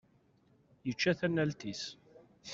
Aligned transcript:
Yečča 0.87 1.11
tanalt-is. 1.19 1.83